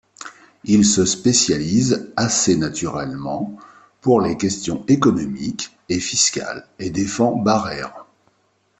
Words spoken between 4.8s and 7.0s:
économiques et fiscales et